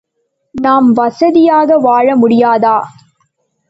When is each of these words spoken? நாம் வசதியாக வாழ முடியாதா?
நாம் 0.55 0.91
வசதியாக 0.91 1.77
வாழ 1.79 2.15
முடியாதா? 2.15 2.77